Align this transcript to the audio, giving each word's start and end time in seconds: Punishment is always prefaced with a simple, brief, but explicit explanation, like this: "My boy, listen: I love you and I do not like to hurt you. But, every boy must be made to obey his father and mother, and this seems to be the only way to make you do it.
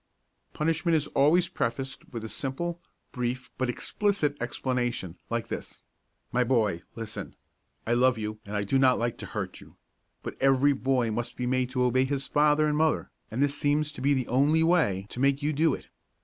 Punishment 0.53 0.95
is 0.95 1.05
always 1.09 1.47
prefaced 1.47 2.09
with 2.11 2.23
a 2.23 2.27
simple, 2.29 2.81
brief, 3.11 3.51
but 3.59 3.69
explicit 3.69 4.35
explanation, 4.41 5.19
like 5.29 5.47
this: 5.49 5.83
"My 6.31 6.43
boy, 6.43 6.81
listen: 6.95 7.35
I 7.85 7.93
love 7.93 8.17
you 8.17 8.39
and 8.43 8.55
I 8.55 8.63
do 8.63 8.79
not 8.79 8.97
like 8.97 9.19
to 9.19 9.27
hurt 9.27 9.61
you. 9.61 9.75
But, 10.23 10.37
every 10.41 10.73
boy 10.73 11.11
must 11.11 11.37
be 11.37 11.45
made 11.45 11.69
to 11.69 11.83
obey 11.83 12.05
his 12.05 12.27
father 12.27 12.65
and 12.67 12.75
mother, 12.77 13.11
and 13.29 13.43
this 13.43 13.53
seems 13.55 13.91
to 13.91 14.01
be 14.01 14.15
the 14.15 14.27
only 14.27 14.63
way 14.63 15.05
to 15.09 15.19
make 15.19 15.43
you 15.43 15.53
do 15.53 15.75
it. 15.75 15.89